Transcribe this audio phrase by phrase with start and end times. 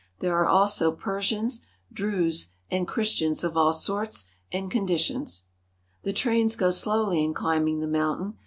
[0.17, 5.43] There are also Persians, Druses, and Christians of all sorts and condi tions.
[6.01, 8.39] The trains go slowly in climbing the mountain.